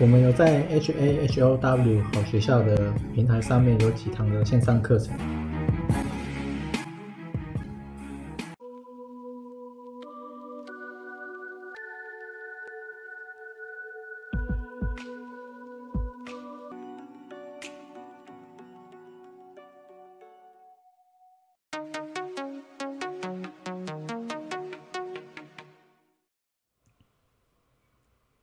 [0.00, 5.47] 我们有在 H A H O W 好学校的平台上面有几堂的线上课程。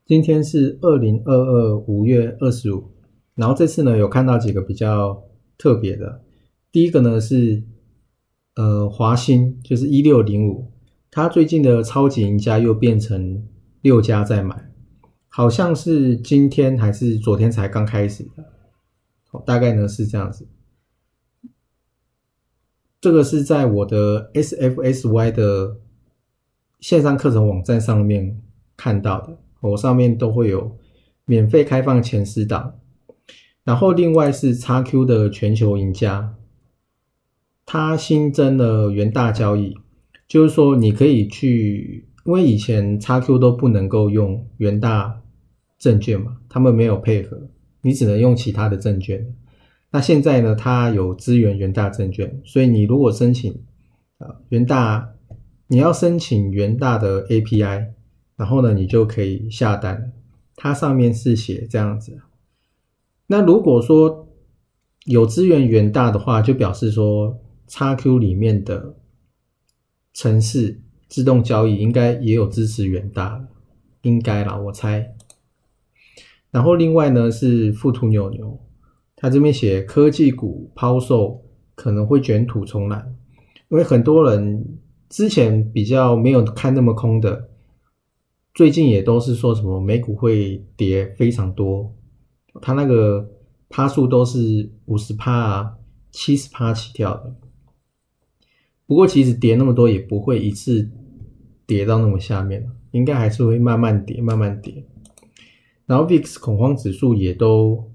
[0.06, 2.92] 今天是二零二二五月二十五，
[3.34, 5.24] 然后这次呢有看到几个比较
[5.58, 6.22] 特别的。
[6.72, 7.64] 第一个呢是
[8.56, 10.72] 呃华兴，就是一六零五，
[11.10, 13.48] 它最近的超级赢家又变成
[13.82, 14.72] 六家在买，
[15.28, 18.46] 好像是今天还是昨天才刚开始的，
[19.44, 20.48] 大概呢是这样子。
[23.02, 25.78] 这个是在我的 SFSY 的
[26.80, 28.40] 线上课程网站上面
[28.78, 29.40] 看到的。
[29.72, 30.78] 我上面都会有
[31.26, 32.76] 免费开放前十档，
[33.64, 36.36] 然后另外是 XQ 的全球赢家，
[37.66, 39.76] 它新增了元大交易，
[40.28, 45.22] 就是说你可以去，因为以前 XQ 都不能够用元大
[45.80, 47.50] 证券嘛，他们没有配合，
[47.82, 49.34] 你只能用其他的证券。
[49.92, 53.64] 那现在呢，它有支援元大证券，所以你如果申请
[54.20, 55.10] 啊元大，
[55.68, 57.95] 你要申请元大的 API。
[58.36, 60.14] 然后呢，你就可以下单。
[60.58, 62.18] 它上面是写这样子。
[63.28, 64.30] 那如果说
[65.06, 68.96] 有资源远大的话，就表示说 XQ 里面的
[70.14, 73.46] 城市自动交易应该也有支持远大，
[74.02, 75.14] 应该啦，我猜。
[76.52, 78.60] 然后另外呢是富途牛牛，
[79.16, 81.44] 它这边写科技股抛售
[81.76, 83.06] 可能会卷土重来，
[83.70, 87.50] 因为很多人之前比较没有看那么空的。
[88.56, 91.94] 最近也都是说什么美股会跌非常多，
[92.62, 93.30] 它那个
[93.68, 95.78] 趴数都是五十趴啊、
[96.10, 97.36] 七十趴起跳的。
[98.88, 100.90] 不过其实跌那么多也不会一次
[101.68, 104.86] 跌到那么下面应该还是会慢慢跌、慢慢跌。
[105.86, 107.92] 然后 VIX 恐慌指数也都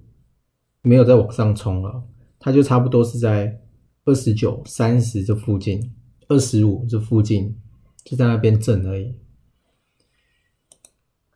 [0.83, 2.03] 没有再往上冲了，
[2.39, 3.61] 它就差不多是在
[4.05, 5.91] 二十九、三十这附近、
[6.29, 7.57] 二十五这附近
[8.05, 9.15] 就在那边震而已。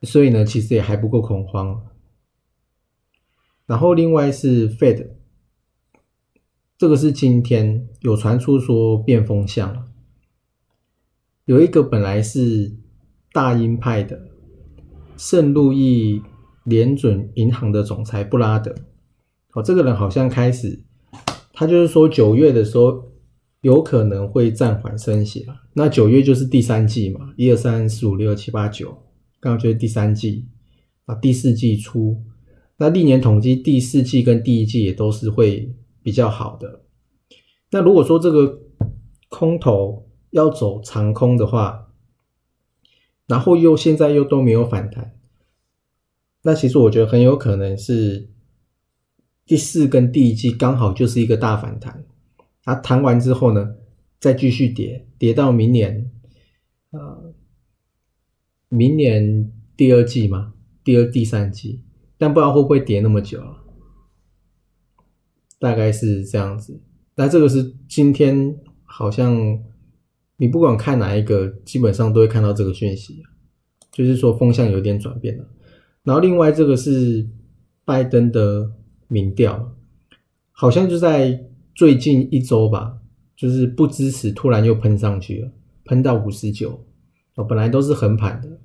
[0.04, 1.82] 所以呢，其实也还不够恐慌。
[3.66, 5.08] 然后另外是 Fed，
[6.76, 9.86] 这个是今天有传出说变风向了，
[11.46, 12.76] 有一个本来是
[13.32, 14.28] 大鹰派的
[15.16, 16.22] 圣路易
[16.64, 18.74] 联准银行的总裁布拉德，
[19.54, 20.84] 哦，这个人好像开始，
[21.52, 23.12] 他就是说九月的时候
[23.62, 25.62] 有可能会暂缓升息了。
[25.72, 29.03] 那九月就是第三季嘛，一二三四五六七八九。
[29.44, 30.46] 刚刚就是第三季
[31.04, 32.24] 啊，第四季初，
[32.78, 36.80] 那历年统计第四季跟第一季也都是会比较好的。
[37.70, 38.62] 那如果说这个
[39.28, 41.92] 空头要走长空的话，
[43.26, 45.14] 然后又现在又都没有反弹，
[46.40, 48.30] 那其实我觉得很有可能是
[49.44, 52.06] 第四跟第一季刚好就是一个大反弹，
[52.62, 53.74] 它弹完之后呢，
[54.18, 56.10] 再继续跌，跌到明年，
[56.92, 57.34] 呃。
[58.68, 61.82] 明年第二季嘛，第二、第三季，
[62.18, 63.40] 但不知道会不会跌那么久？
[65.58, 66.80] 大概是这样子。
[67.16, 69.60] 那这个是今天好像
[70.36, 73.22] 你不管看哪一个，基本上都会看到这个讯息，
[73.92, 75.48] 就是说风向有点转变了。
[76.02, 77.26] 然后另外这个是
[77.84, 78.72] 拜登的
[79.08, 79.74] 民调，
[80.50, 82.98] 好像就在最近一周吧，
[83.36, 85.50] 就是不支持，突然又喷上去了，
[85.84, 86.84] 喷到五十九。
[87.34, 88.60] 哦，本来都是横盘的。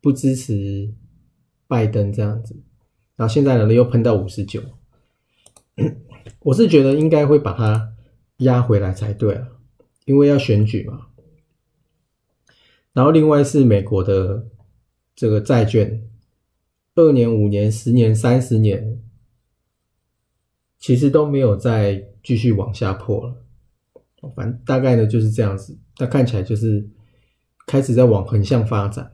[0.00, 0.92] 不支持
[1.66, 2.62] 拜登这样子，
[3.16, 4.62] 然后现在呢又喷到五十九，
[6.40, 7.94] 我是觉得应该会把它
[8.38, 9.48] 压回来才对啊，
[10.04, 11.06] 因为要选举嘛。
[12.92, 14.46] 然后另外是美国的
[15.16, 16.06] 这个债券，
[16.94, 19.02] 二年、五年、十年、三十年，
[20.78, 23.43] 其实都没有再继续往下破了，
[24.30, 26.88] 反正大概呢就是这样子，那看起来就是
[27.66, 29.12] 开始在往横向发展。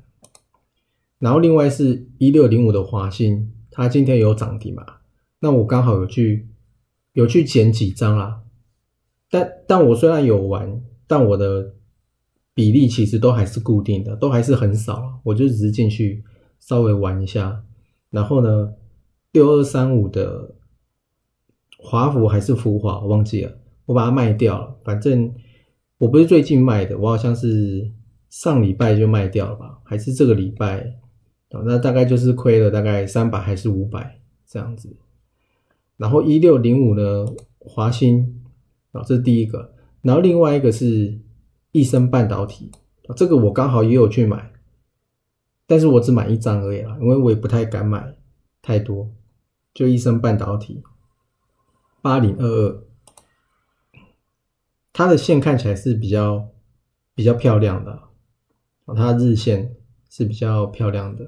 [1.19, 4.85] 然后另外是一六零五的华兴，它今天有涨停嘛？
[5.41, 6.49] 那我刚好有去
[7.12, 8.43] 有去捡几张啦。
[9.31, 11.75] 但但我虽然有玩，但我的
[12.55, 15.21] 比例其实都还是固定的，都还是很少。
[15.25, 16.25] 我就只是进去
[16.59, 17.62] 稍微玩一下。
[18.11, 18.75] 然后呢，
[19.33, 20.57] 六二三五的
[21.79, 24.77] 华福还是福华，我忘记了，我把它卖掉了。
[24.85, 25.32] 反正
[25.99, 27.91] 我不是最近卖的，我好像是
[28.29, 29.79] 上礼拜就卖掉了吧？
[29.85, 30.99] 还是这个礼拜？
[31.50, 34.97] 哦，那大概就是亏了大概三百还是五百这样子。
[35.97, 37.27] 然后一六零五呢，
[37.59, 38.43] 华兴
[38.93, 39.75] 啊，这是第一个。
[40.03, 41.19] 然后另外一个是
[41.73, 42.71] 益生半导体，
[43.17, 44.50] 这个我刚好也有去买，
[45.67, 48.15] 但是我只买一张而已啦，因为我也不太敢买
[48.62, 49.11] 太多。
[49.75, 50.83] 就益生半导体
[52.03, 52.83] 八零二二，
[55.00, 56.50] 它的线看起来是比较
[57.14, 58.00] 比较漂亮的，
[58.94, 59.75] 它日线
[60.11, 61.26] 是比较漂亮的。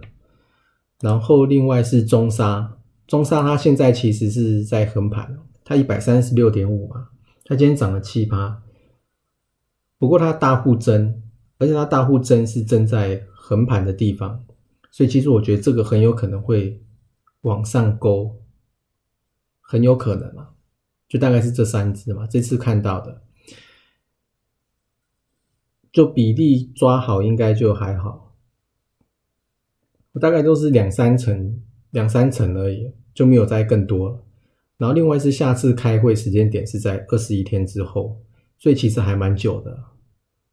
[1.00, 2.76] 然后另外是中沙，
[3.06, 7.08] 中沙它现在其实是在横盘，它一百三十六点五嘛，
[7.46, 8.62] 它今天涨了七八。
[9.96, 11.22] 不过它大户增，
[11.56, 14.44] 而且它大户增是增在横盘的地方，
[14.90, 16.78] 所以其实我觉得这个很有可能会
[17.40, 18.36] 往上勾，
[19.62, 20.50] 很有可能啊，
[21.08, 23.22] 就大概是这三只嘛，这次看到的，
[25.92, 28.34] 就比例抓好应该就还好，
[30.12, 31.60] 我大概都是两三成、
[31.90, 34.24] 两三成而已，就没有再更多了。
[34.78, 38.18] 然后另外是下次开会时间点是在二十一天之后，
[38.58, 39.84] 所以其实还蛮久的。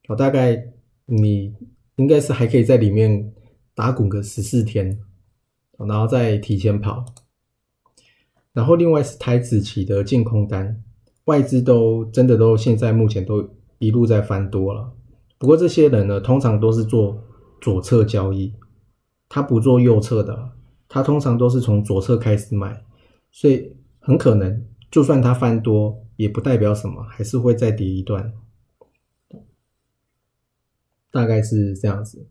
[0.09, 0.71] 我大概
[1.05, 1.55] 你
[1.95, 3.33] 应该是还可以在里面
[3.73, 4.99] 打滚个十四天，
[5.77, 7.05] 然后再提前跑。
[8.51, 10.83] 然后另外是台子期的净空单，
[11.25, 14.91] 外资都真的都现在目前都一路在翻多了。
[15.39, 17.23] 不过这些人呢，通常都是做
[17.59, 18.53] 左侧交易，
[19.27, 20.51] 他不做右侧的，
[20.87, 22.83] 他通常都是从左侧开始买，
[23.31, 28.33] 所以很可能就算他翻多，也不代表什么，还是会再跌一段。
[31.09, 32.27] 大概是这样子。